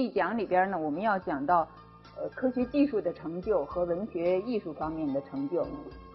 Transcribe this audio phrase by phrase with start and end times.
[0.00, 1.68] 一讲里边呢，我们要讲到
[2.16, 5.66] 呃科学技术的成就和文学艺术方面的成就。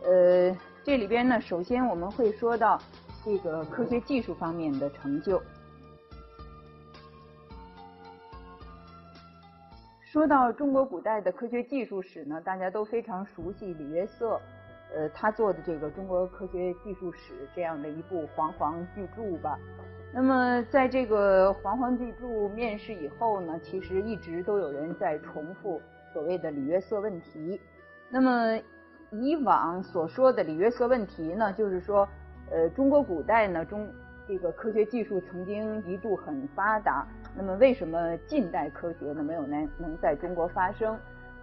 [0.03, 2.79] 呃，这里边呢，首先我们会说到
[3.23, 5.41] 这个科学技术方面的成就。
[10.03, 14.39] 说到中国古代的科学技术史呢，大家都非常熟悉李约瑟，
[14.95, 19.59] 呃，他做的这个《中国科学技术史》这样的一部煌煌巨著吧。
[20.17, 25.81] 那么，在这个煌煌巨著面世以后呢，其实一直都有人在重复
[26.13, 27.59] 所谓的李约瑟问题。
[28.09, 28.57] 那么，
[29.11, 32.07] 以往所说的李约瑟问题呢，就是说，
[32.49, 33.85] 呃，中国古代呢，中
[34.25, 37.05] 这个科学技术曾经一度很发达。
[37.35, 40.97] 那么为什么近代科学呢没有能能在中国发生？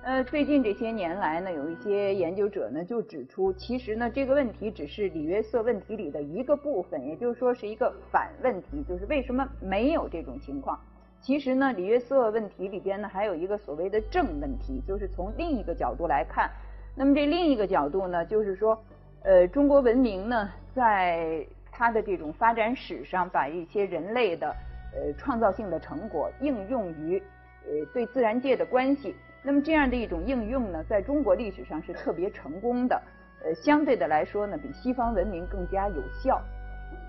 [0.04, 10.76] 呃，最近这些年来呢，有一些研究者呢就指出，其实呢这个问题只是李约瑟问题里的一个部分，也就是说是一个反问题，就是为什么没有这种情况？
[11.20, 16.50] 其实呢，李约瑟问题里边呢还有一个所谓的正问题，就是从另一个角度来看。
[16.96, 18.76] 那么这另一个角度呢，就是说，
[19.22, 24.48] 呃，中国文明呢在它的这种发展史上，把一些人类的
[24.96, 27.22] 呃，创造性的成果应用于
[27.64, 33.00] 呃对自然界的关系，那么这样的一种应用呢，在中国历史上是特别成功的，
[33.44, 36.40] 呃，相对的来说呢，比西方文明更加有效。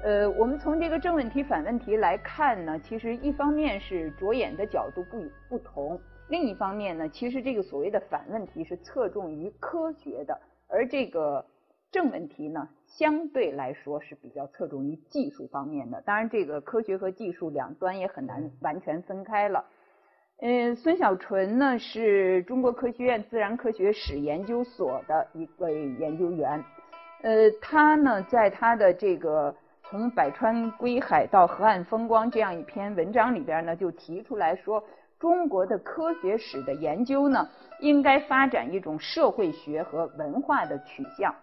[0.04, 11.46] 呃，我们从这个正问题、反问题来看呢，其实一方面是着眼的角度不不同，另一方面呢，其实这个所谓的反问题是侧重于科学的，而这个
[11.92, 12.68] 正问题呢。
[12.86, 19.60] 相对来说是比较侧重于技术方面的，当然这个科学和技术两端也很难完全分开了。
[19.62, 19.83] 嗯，
[20.46, 26.62] 嗯孙小纯呢是中国科学院自然科学史研究所的一位研究员，
[27.22, 34.84] 呃，他呢在他的这个从百川归海到河岸风光这样一篇文章里边呢，就提出来说，
[35.18, 37.48] 中国的科学史的研究呢，
[37.80, 41.34] 应该发展一种社会学和文化的取向。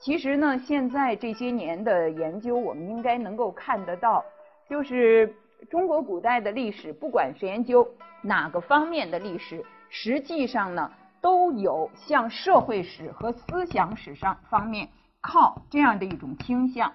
[0.00, 4.24] 其实呢，现在这些年的研究，我们应该能够看得到，
[4.68, 5.32] 就是
[5.70, 7.88] 中国古代的历史，不管是研究
[8.22, 14.88] 哪个方面的历史，实际上呢，都有向社会史和思想史上方面
[15.20, 16.92] 靠这样的一种倾向。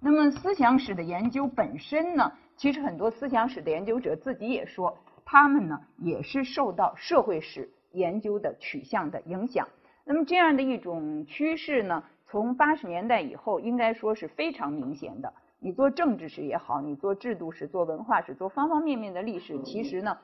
[0.00, 9.68] 那么，思想史的研究本身呢，其实很多思想史的研究者自己也说，他们呢也是受到社会史研究的取向的影响。
[10.04, 12.02] 那么，这样的一种趋势呢？
[12.28, 15.32] 从八十年代以后，应该说是非常明显的。
[15.66, 20.16] 你做政治史也好，你做制度史、做文化史、做方方面面的历史，其实呢，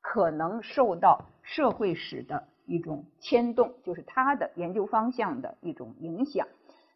[0.00, 6.46] 可能受到社会史的一种牵动，就是它的研究方向的一种影响。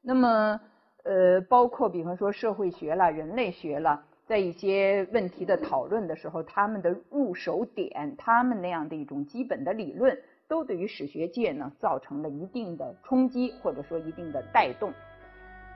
[0.00, 0.60] 那么，
[1.02, 10.16] 呃，包括比方说社会学了、人类学了，在一些问题的讨论的时候，他们的入手点，他们那样的一种基本的理论。
[10.46, 14.92] 都对于史学界呢造成了一定的冲击，或者说一定的带动。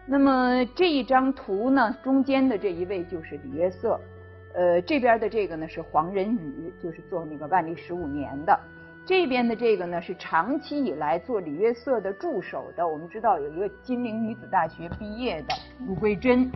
[0.05, 4.01] 那么这一张图呢，中间的这一位就是李约瑟，
[4.55, 8.59] 呃，这边的这个呢是黄仁宇，就是做那个万历十五年的。
[9.07, 12.87] 这边的这个呢是长期以来做李约瑟的助手的。
[12.87, 15.55] 我们知道有一个金陵女子大学毕业的
[15.87, 16.51] 鲁桂珍，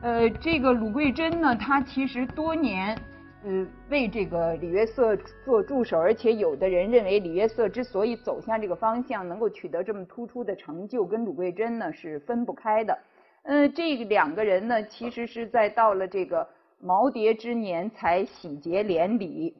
[0.00, 2.96] 呃，这个鲁桂珍呢，她其实多年。
[3.44, 12.96] 呃，为这个李约瑟做助手，而且有的人认为李约瑟之所以走向这个方向，能够取得这么突出的成就，跟鲁桂珍呢是分不开的。
[13.42, 16.46] 嗯，这两个人呢，其实是在到了这个
[16.84, 19.56] 耄耋之年才喜结连理。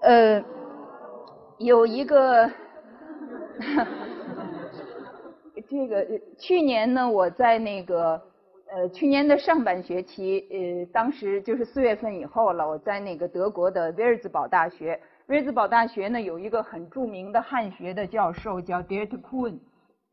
[0.00, 0.42] 呃，
[1.58, 2.50] 有一个，
[5.68, 6.04] 这个
[6.36, 8.20] 去年呢，我在那个。
[8.74, 12.66] 呃，去年的上半学期，呃，当时就是四月份以后了。
[12.66, 19.58] 我在那个德国的威尔兹堡大学，威尔兹堡大学呢有一个很著名的汉学的教授叫 Diet Kuhn。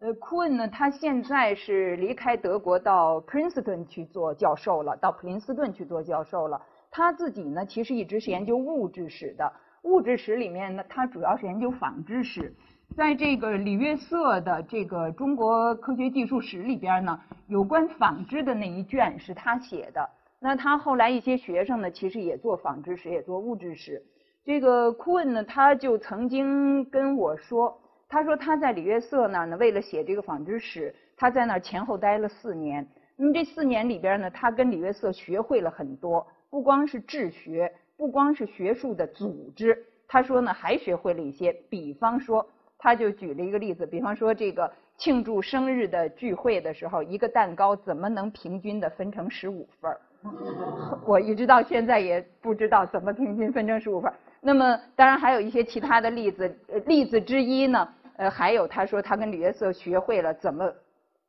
[0.02, 6.62] 呃，Kuhn 呢，他现在是离开德国到 Princeton 去做教授了，到普林斯顿去做教授了。
[6.92, 9.54] 他自己呢，其实一直是研究物质史的，
[9.84, 12.54] 物质史里面呢，他主要是研究纺织史。
[12.96, 20.10] 在这个李约瑟的这个中国科学技术史里边呢，有关纺织的那一卷是他写的。
[20.40, 24.02] 那他后来一些学生呢，其实也做纺织史，也做物质史。
[24.44, 32.86] 这个库恩呢，他就曾经跟我说，他说他在李约瑟那儿呢，为了写这个纺织史，他在那儿前后待了四年。
[33.16, 42.46] 那么这四年里边呢，他跟李约瑟学会了很多，不光是治学，不光是学术的组织，他说呢，还学会了一些，比方说。
[42.80, 50.00] 他就举了一个例子，比方说这个庆祝生日的聚会的时候，一个蛋糕怎么能平均的分成十五份儿？
[51.06, 54.16] 我一直到现在也不知道怎么平均分成十五份儿。
[54.42, 60.74] 那么当然还有一些其他的例子，例子之一呢，呃，还有他说他跟李约瑟学会了怎么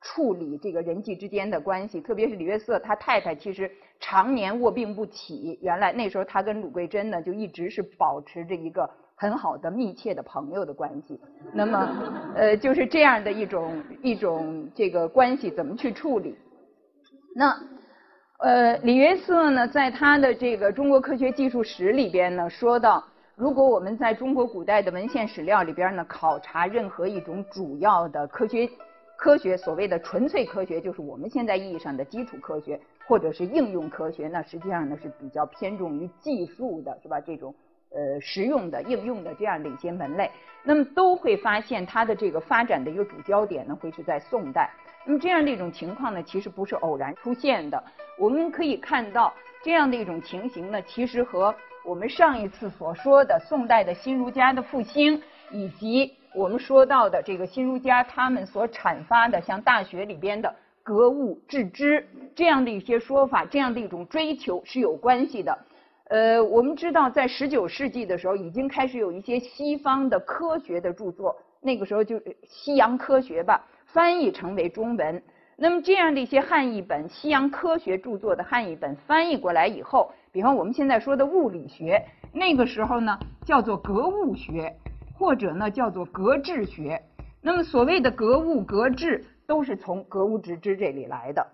[0.01, 8.89] 处理这个人际之间的关系，特别是李约瑟他太太其实常年卧病不起，原来那时候他跟鲁桂珍呢就一直是保持着一个
[9.21, 11.21] 很好的密切的朋友的关系。
[11.53, 11.77] 那么，
[12.35, 16.35] 呃，就是这样的一种一种这个关系怎么去处理？
[17.37, 17.55] 那。
[18.43, 23.05] 呃，李约瑟呢，在他的这个《中国科学技术史》里边呢，说到，
[23.37, 28.67] 如果我们在中国古代的文献史料里边呢，考察任何一种主要的科学
[29.19, 37.21] 科学，所谓的纯粹科学，就是我们现在意义上的基础科学，或者是应用科学，那实际上呢是比较偏重于技术的，是吧？
[37.21, 37.55] 这种
[37.91, 40.31] 呃实用的应用的这样的一些门类，
[40.63, 44.71] 那么都会发现它的这个发展的一个主焦点呢，会是在宋代。
[45.05, 47.83] 那么这样的一种情况呢，其实不是偶然出现的。
[48.19, 49.33] 我们可以看到
[49.63, 51.55] 这样的一种情形呢，其实和
[51.85, 55.21] 我们上一次所说的宋代的新儒家的复兴，
[55.51, 62.07] 以及我们说到的这个新儒家他们所阐发的像《大学》里边的格物致知
[62.37, 65.59] 这样的一些说法，这样的一种追求是有关系的。
[66.11, 73.65] 呃，我们知道在十九世纪的时候，已经开始有一些西方的科学的著作，那个时候就西洋科学吧。
[73.87, 75.23] 翻译成为中文，
[75.57, 84.77] 那么这样的一些汉译本、西洋科学著作的汉译本翻译过来以后，比方我们现在说的物理学，那个时候呢叫做格物学，
[85.17, 87.01] 或者呢叫做格致学。
[87.41, 91.47] 那么所谓的格物、格致，都是从格物致知这里来的。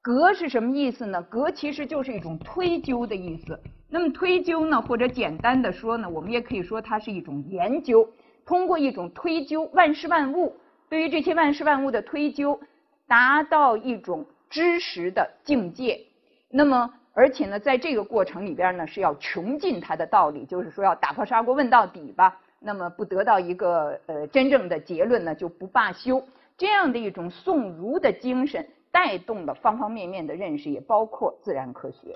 [0.00, 1.22] 格是什么意思呢？
[1.24, 3.60] 格其实就是一种推究的意思。
[3.92, 8.08] 那么推究呢，或者简单的说呢，我们也可以说它是一种研究，
[8.46, 10.56] 通过一种推究万事万物。
[10.88, 12.60] 对于这些万事万物的推究，
[13.08, 16.00] 达到一种知识的境界。
[16.48, 22.40] 那么，而且呢，在这个过程里边呢，是要穷尽它的道理，就是说要打破砂锅问到底吧。
[22.60, 26.22] 那么，不得到一个呃真正的结论呢，就不罢休。
[26.56, 32.14] 这样的一种宋儒的精神，带动了方方面面的认识，也包括自然科学。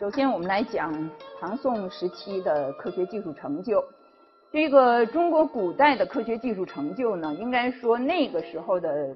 [0.00, 0.90] 首先，我们来讲
[1.38, 3.84] 唐宋时期的科学技术成就。
[4.50, 9.14] 这个中国古代的科学技术成就呢，应该说那个时候的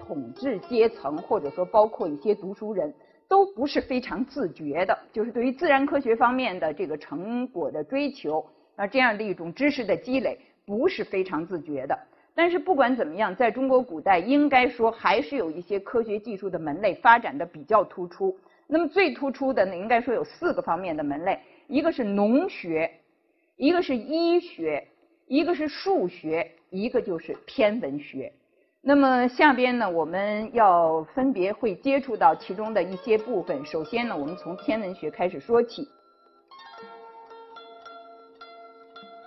[0.00, 2.90] 统治阶层，或者说包括一些读书人，
[3.28, 8.42] 都不是非常自觉的，就是对于自然科学方面的这个成果的追求，
[8.76, 11.98] 啊这样的一种知识的积累，不是非常自觉的。
[12.34, 18.34] 但是不管怎么样，在中国古代，应该说还是有一些科学技术的门类发展的比较突出。
[18.72, 21.38] 那么最突出的呢，应该说有四个方面的门类，
[21.68, 22.90] 一个是农学。
[23.58, 24.88] 一个是医学，
[25.28, 28.32] 一个是数学，一个就是天文学。
[28.80, 33.64] 那么下边呢，我们要分别会接触到其中的一些部分。
[33.64, 35.86] 首先呢，我们从天文学开始说起。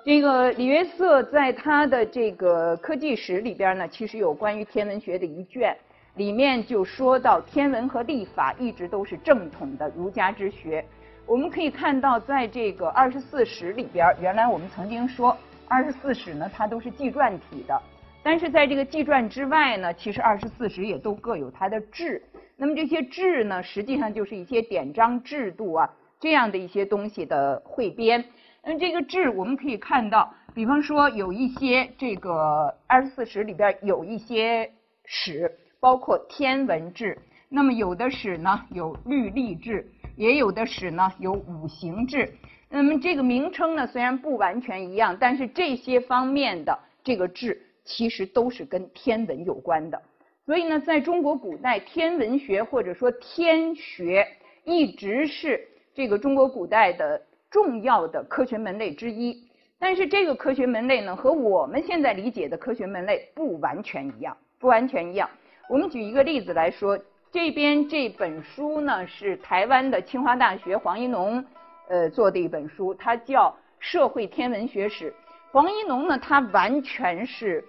[0.03, 5.77] 这个李约瑟在他的这个科技史里边呢，其实有关于天文学的一卷，
[6.15, 10.83] 里面就说到天文和历法一直都是正统的儒家之学。
[11.25, 15.35] 我们可以看到，在这个二十四史里边，原来我们曾经说
[15.67, 17.81] 二十四史呢，它都是纪传体的。
[18.23, 22.21] 但是在这个纪传之外呢，其实二十四史也都各有它的志。
[22.55, 28.23] 那么这些志呢，实际上就是一些典章制度啊，这样的一些东西的汇编。
[28.63, 34.71] 那这个志我们可以看到，比方说有一些这个二十四史里边有一些
[35.05, 37.17] 史，包括天文志。
[37.49, 39.85] 那么有的史呢有律历志。
[40.17, 42.31] 也有的史呢有五行志，
[42.69, 50.01] 那么这个名称呢虽然不完全一样，但是这些方面的这个志其实都是跟天文有关的。
[50.45, 54.25] 所以呢，在中国古代，天文学或者说天学
[54.63, 59.37] 一直是这个中国古代的重要的科学门类之一。
[59.77, 65.29] 但是这个科学门类呢，和我们现在理解的科学门类不完全一样，不完全一样。
[65.67, 66.99] 我们举一个例子来说。
[67.31, 71.43] 这边这本书呢是台湾的清华大学黄一农
[71.89, 75.11] 呃做的一本书，它叫《社会天文学史》。
[75.51, 77.61] 黄一农呢，他完全是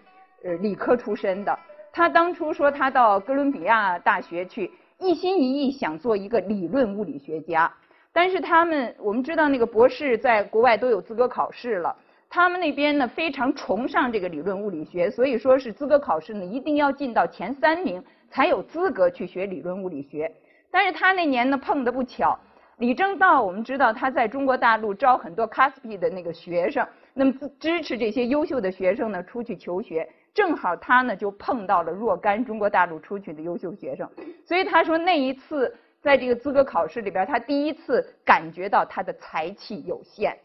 [0.45, 1.59] 呃理科出身的。
[1.93, 7.73] 他当初说他到哥伦比亚大学去，一心一意想做一个理论物理学家。
[8.12, 11.97] 但是他们我们知道那个博士在国外都有资格考试了，
[12.37, 18.05] 他们那边呢非常崇尚这个理论物理学，所以说是资格考试呢一定要进到前三名。
[18.28, 20.31] 才有资格去学理论物理学，
[20.71, 22.38] 但是他那年呢碰的不巧，
[22.76, 34.07] 李政道我们知道他在中国大陆招很多 CASP 的那个学生，那么支持这些优秀的学生呢出去求学，正好他呢就碰到了若干中国大陆出去的优秀学生，
[34.45, 40.37] 所以他说那一次在这个资格考试里边，他第一次感觉到他的才气有限，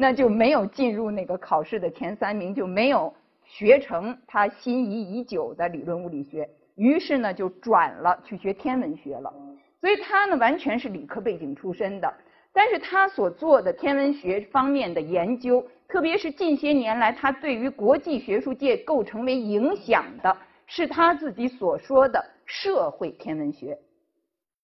[0.00, 3.12] 那就没有进入那个考试的前三名，就没有
[3.44, 9.30] 学成他心仪已久的理论物理学，于是呢就转了去学天文学了。
[9.78, 12.10] 所以他呢完全是理科背景出身的，
[12.50, 20.34] 但是他所做的天文学方面的研究，特别是近些年来他对于国际学术界构成为影响的，
[20.66, 23.78] 是他自己所说的社会天文学。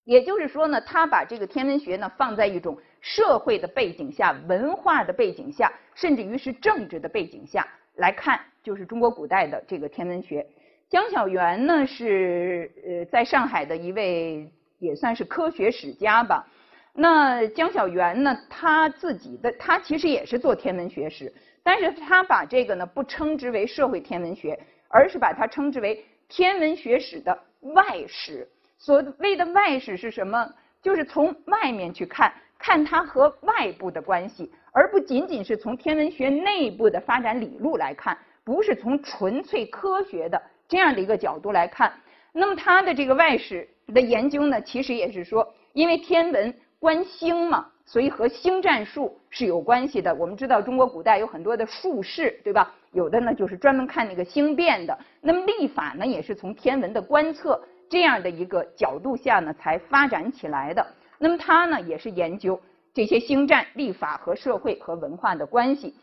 [0.07, 10.47] 也就是说呢，他把这个天文学呢放在一种社会的背景下、文化的背景下，甚至于是政治的背景下来看，就是中国古代的这个天文学。
[10.89, 14.51] 江小源呢是呃在上海的一位。
[14.79, 16.47] 也算是科学史家吧。
[16.93, 21.33] 那江小源呢，他自己的他其实也是做天文学史，
[21.63, 28.47] 但是他把这个呢不称之为社会天文学，而是把它称之为天文学史的外史。
[28.78, 30.49] 所谓的外史是什么？
[30.83, 41.92] 就是从外面去看，看它和外部的关系，而不仅仅是从天文学内部的发展理路来看，不是从纯粹科学的这样的一个角度来看。
[42.33, 50.14] 那么它的这个外史的研究呢，其实也是说，因为天文观星嘛，所以和星战术是有关系的。
[50.14, 52.73] 我们知道中国古代有很多的术士，对吧？
[52.92, 54.97] 有的呢就是专门看那个星变的。
[55.21, 60.87] 那么历法呢，也是从天文的观测这样的一个角度下呢才发展起来的。
[61.19, 62.61] 那么他呢也是研究
[62.93, 65.95] 这些星战历法和社会和文化的关系。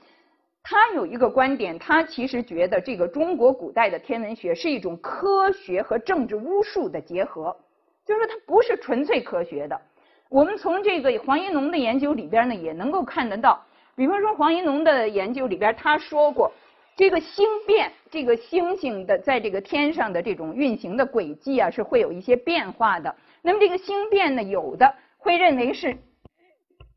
[0.64, 7.54] 他有一个观点，他其实觉得这个中国古代的天文学是一种科学和政治巫术的结合，
[8.06, 9.82] 就是说它不是纯粹科学的。
[10.30, 13.62] 我们从这个黄一农的研究里边呢，也能够看得到。
[13.96, 16.52] 比方说黄一农的研究里边，他说过，
[16.96, 23.16] 这个星变，这个星星的在这个天上的这种运行的轨迹啊，是会有一些变化的。
[23.42, 25.98] 那么这个星变呢，有的会认为是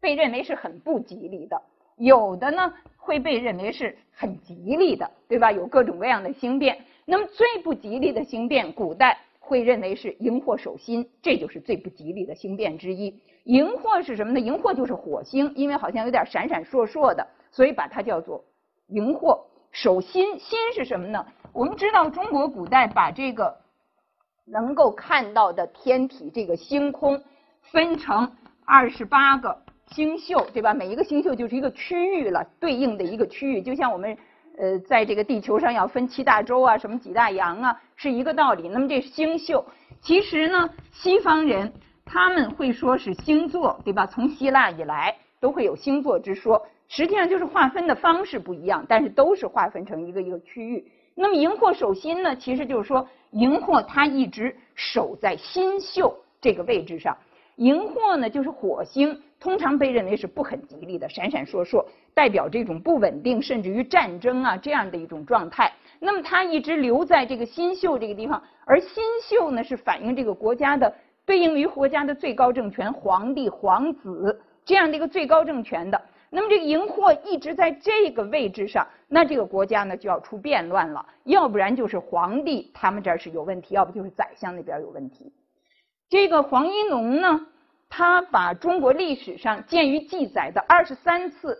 [0.00, 1.61] 被认为是很不吉利的，
[1.97, 2.73] 有的呢。
[2.99, 5.53] 会被认为是很吉利的，对吧？
[5.53, 6.76] 有各种各样的星变。
[7.05, 13.17] 那么最不吉利的星变，古代会认为是荧惑守心，这就是最不吉利的星变之一。
[13.45, 14.41] 荧惑是什么呢？
[14.41, 18.45] 荧惑就是火星，因为好像有点闪闪烁烁的，所以把它叫做
[18.88, 19.38] 荧惑
[19.76, 20.38] 守心。
[20.38, 21.26] 心是什么呢？
[21.52, 23.54] 我们知道中国古代把这个
[24.47, 27.23] 能够看到的天体这个星空
[27.61, 28.33] 分成
[28.64, 29.62] 二十八个。
[29.92, 30.75] 星宿对吧？
[30.75, 34.18] 每一个星宿就是一个区域了，对应的一个区域，就像我们
[34.59, 38.68] 呃在这个地球上要分七大洲啊，什么几大洋啊，是一个道理。
[38.68, 39.64] 那么这星宿，
[40.00, 41.73] 其实呢，西方人
[42.04, 44.06] 他们会说是星座，对吧？
[44.06, 50.87] 从希腊以来都会有星座之说，实际上就是划分的方式不一样，但是都是划分成一个一个区域。
[51.14, 57.16] 那么荧惑守心呢，其实就是说荧惑它一直守在星宿这个位置上。
[57.57, 65.73] 荧惑呢，就是火星，通常被认为是不很吉利的，闪闪烁烁，代表这种不稳定，甚至于战争啊这样的一种状态。
[65.99, 75.99] 那么它一直留在这个新宿这个地方，而新宿呢是反映这个国家的对应于国家的最高政权，皇帝、皇子这样的一个最高政权的。
[76.37, 85.33] 那么这个荧惑一直在这个位置上，那这个国家呢就要出变乱了，要不然就是皇帝他们这儿是有问题，要不就是宰相那边有问题。
[86.11, 87.40] 这个黄一农呢，
[87.88, 91.57] 他把中国历史上鉴于记载的二十三次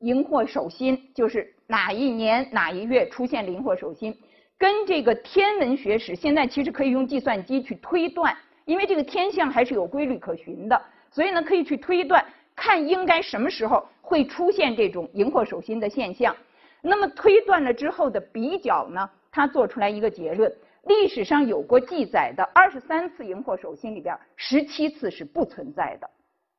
[0.00, 4.14] 荧惑守心，就是哪一年哪一月出现荧惑守心，
[4.58, 8.36] 跟这个天文学史，现在其实可以用计算机去推断，
[8.66, 10.78] 因为这个天象还是有规律可循的，
[11.10, 12.22] 所以呢可以去推断，
[12.62, 16.36] 看应该什么时候会出现这种荧惑守心的现象。
[16.82, 20.54] 那么推断了之后的比较呢，他做出来一个结论。
[20.84, 26.10] 历史上有过记载的二十三次荧惑守心里边，十七次是不存在的，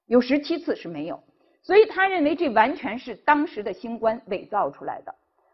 [0.08, 1.22] 有十七次是没有，
[1.62, 5.14] 所以他认为这完全是当时的星官伪造出来的。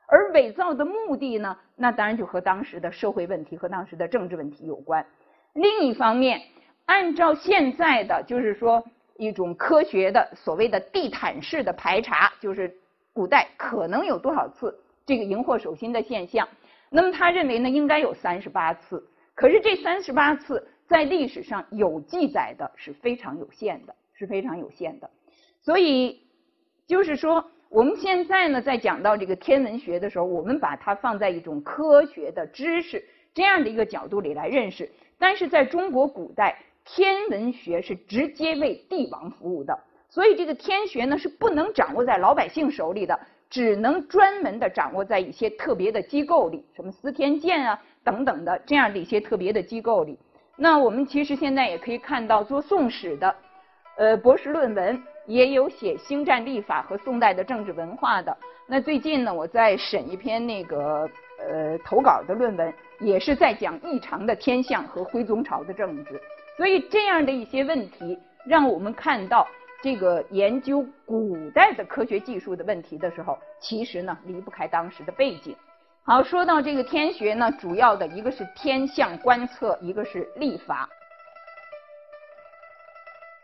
[0.10, 5.06] 而伪造的目的呢，那当然就和当时的社会问题和当时的政治问题有关。
[5.54, 6.42] 另一方面，
[6.86, 8.86] 按照现在的就是说
[9.18, 12.74] 一种科学的所谓的地毯式的排查，就是
[13.14, 16.48] 古代可能有多少次这个荧惑守心的现象。
[16.90, 19.06] 那么他认为呢，应该有三十八次，
[19.36, 25.10] 可是这三十八次在历史上有记载的是非常有限的，是非常有限的。
[25.62, 26.22] 所以
[26.86, 34.90] 就是说，我们现在呢，在讲到这个天文学的时候，我们把它放在一种科学的知识这样的一个角度里来认识。
[35.20, 36.58] 但是在中国古代，
[36.88, 39.78] 天文学是直接为帝王服务的，
[40.10, 43.20] 所以这个天学呢是不能掌握在老百姓手里的。
[43.50, 50.20] 只能专门的掌握在一些特别的机构里，什么司天监啊等等的这样的一些特别的机构里。
[50.58, 53.36] 那我们其实现在也可以看到，做宋史的，
[53.96, 58.36] 呃，博士论文也有写星战历法和宋代的政治文化的。
[58.68, 66.20] 那最近呢，我在审一篇那个呃投稿的论文，也是在讲异常的天象和徽宗朝的政治。
[66.58, 69.48] 所以这样的一些问题，让我们看到
[69.84, 75.56] 这个研究古代的科学技术的问题的时候，其实呢离不开当时的背景。
[76.04, 80.90] 好，说到这个天学呢，主要的一个是天象观测，一个是历法。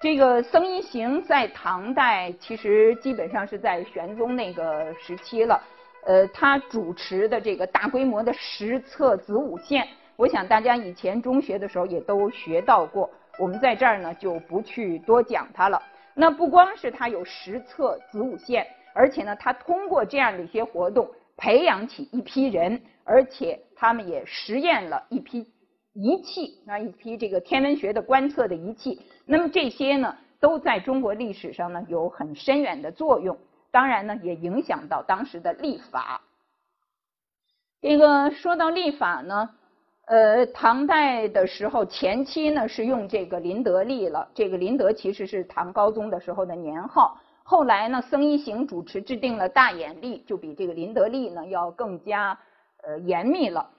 [0.02, 5.62] 这个僧一行在唐代其实基本上是在玄宗那个时期了，
[6.06, 9.88] 呃，他主持的这个大规模的实测子午线，
[10.24, 15.84] 我想大家以前中学的时候也都学到过，我们在这儿呢就不去多讲它了。
[16.14, 25.46] 那不光是他有实测子午线，而且呢，他通过这样的一些活动培养起一批人，而且他们也实验了一批。
[25.92, 33.38] 仪器啊，一批这个天文学的观测的仪器，那么这些呢，都在中国历史上呢有很深远的作用。
[33.72, 36.22] 当然呢，也影响到当时的历法。
[37.82, 39.50] 这个说到历法呢，
[40.06, 44.28] 呃，唐代的时候前期呢是用这个林德历了。
[44.34, 47.18] 这个林德其实是唐高宗的时候的年号。
[47.44, 52.38] 后来呢，僧一行主持制定了大衍历，就比这个林德历呢要更加
[52.84, 53.70] 呃严密了。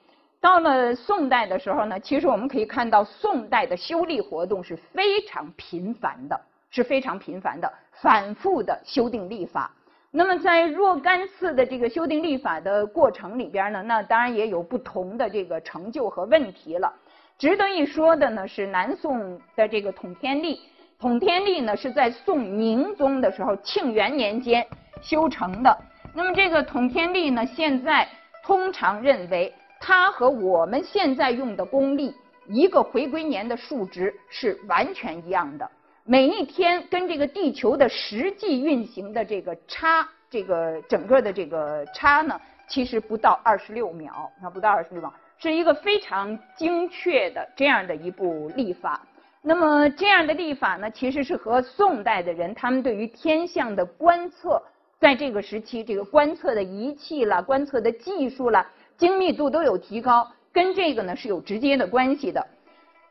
[0.40, 9.70] 到了宋代的时候呢，其实我们可以看到宋代的修历活动是非常频繁的，是非常频繁的，反复的修订历法。
[10.16, 16.94] 那么在若干次的这个修订历法的过程里边呢，那当然也有不同的这个成就和问题了。
[17.36, 20.60] 值得一说的呢是南宋的这个统天历，
[21.00, 24.64] 统天历呢是在宋宁宗的时候庆元年间
[25.02, 25.76] 修成的。
[26.14, 28.08] 那么这个统天历呢，现在
[28.44, 29.52] 通常认为。
[29.86, 32.14] 它和我们现在用的公历
[32.48, 35.70] 一个回归年的数值是完全一样的，
[36.06, 42.38] 每一天跟这个地球的实际运行的这个差，这个整个的这个差呢，
[42.68, 49.00] 其实不到二十六秒，啊，不到二十六秒，是一个非常精确的这样的一部历法。
[49.40, 54.62] 那么这样的历法呢，其实是和宋代的人他们对于天象的观测，
[55.00, 58.70] 在这个时期这个观测的仪器啦、观测的技术啦。
[58.98, 62.46] 精密度都有提高，跟这个呢是有直接的关系的。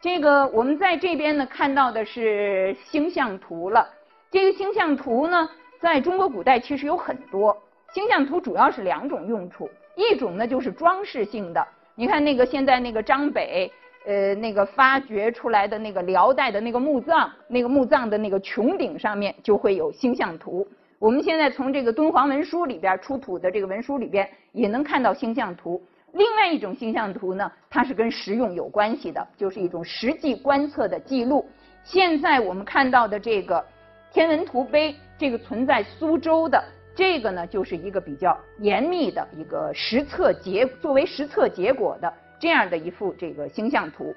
[0.03, 3.87] 这个我们在这边呢看到的是星象图了。
[4.29, 7.57] 这个星象图呢，在中国古代其实有很多。
[7.93, 11.65] 星象图主要是两种用处，一种呢就是装饰性的。
[11.95, 13.71] 你看那个现在那个张北，
[14.05, 20.67] 呃，那个发掘出来的那个辽代的那个墓葬，那个墓葬的那个穹顶上面就会有星象图。
[20.99, 25.81] 我们现在从这个敦煌文书里边出土的这个文书里边也能看到星象图。
[26.13, 31.47] 另外一种星象图呢，它是跟实用有关系的，就是一种实际观测的记录。
[31.83, 33.63] 现在我们看到的这个
[34.11, 36.63] 天文图碑，这个存在苏州的
[36.95, 44.15] 这个呢，就是一个比较严密的一个实测结作为实测结果的这样的一幅这个星象图。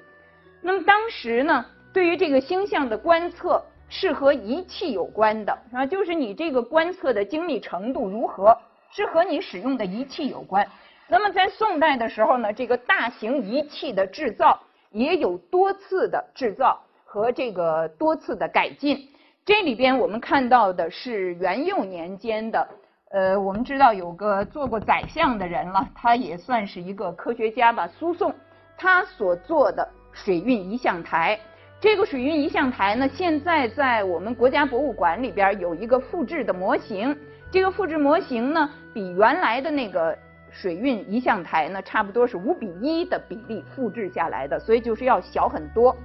[0.61, 3.63] 那么当时呢，对于这个星象的观测。
[3.89, 8.53] 是和仪器有关的，啊，就是你这个观测的精密程度如何，
[8.91, 10.67] 是和你使用的仪器有关。
[11.09, 14.59] 那么在宋代的时候呢，这个大型仪器的制造
[14.91, 19.07] 也有多次的制造和这个多次的改进。
[19.45, 22.67] 这里边我们看到的是元佑年间的，
[23.11, 28.35] 呃，我们知道有个做过宰相的人了，他也算是一个科学家吧，苏颂，
[28.77, 31.39] 他所做的水运仪象台。
[31.79, 37.17] 这个水运仪象台呢，现在在我们国家博物馆里边有一个复制的模型。
[37.49, 40.17] 这个复制模型呢，比原来的那个
[40.59, 45.95] 水运仪象台呢，差不多是五比一的比例复制下来的，所以就是要小很多。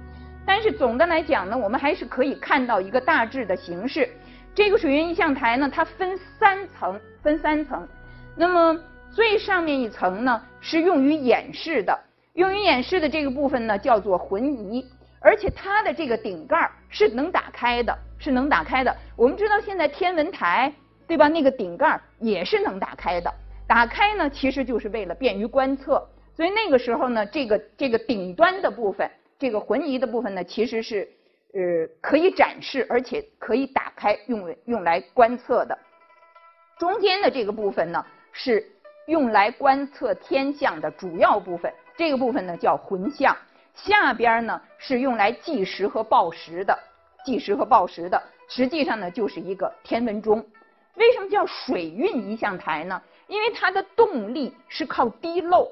[0.45, 4.07] 但是总的来讲呢，我们还是可以看到一个大致的形式。
[4.53, 7.87] 这个水运仪象台呢，它分三层，分三层。
[8.35, 8.79] 那么
[9.11, 11.99] 最上面一层呢，是用于演示的，
[12.33, 14.85] 用于演示的这个部分呢，叫做浑仪。
[15.19, 18.95] 而且它的这个顶盖是能打开的，是能打开的。
[19.15, 20.71] 我们知道现在天文台，
[21.07, 21.27] 对吧？
[21.27, 23.33] 那个顶盖也是能打开的。
[23.73, 26.07] 打开呢，其实就是为了便于观测。
[26.35, 29.09] 所以那个时候呢，这个这个顶端的部分，
[29.39, 31.09] 这个浑仪的部分呢，其实是
[31.55, 35.75] 呃可以展示，而且可以打开用用来观测的。
[36.77, 38.63] 中间的这个部分呢，是
[39.07, 41.73] 用来观测天象的主要部分。
[41.97, 43.35] 这个部分呢叫浑象。
[43.73, 46.77] 下边呢是用来计时和报时的，
[47.25, 50.45] 计时和报时的，实际上呢就是一个天文钟。
[50.93, 53.01] 为什么叫水运仪象台呢？
[53.33, 55.67] 因为它的动力是靠滴漏。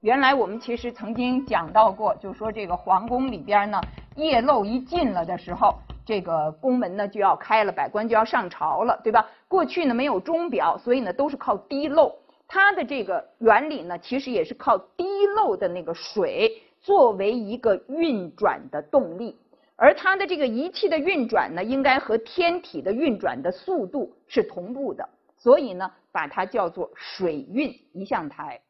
[0.00, 3.80] 原来我们其实曾经讲到过，就说这个皇宫里边呢，
[4.16, 9.24] 夜漏一进了的时候，这个宫门呢就要开了，百官就要上朝了，对吧？
[9.46, 12.12] 过去呢没有钟表，所以呢都是靠滴漏。
[12.48, 15.04] 它的这个原理呢，其实也是靠滴
[15.36, 19.36] 漏的那个水作为一个运转的动力，
[19.76, 28.58] 而它的这个仪器的运转呢，应该和天体的运转的速度是同步的，所以呢，把它叫做水运仪象台。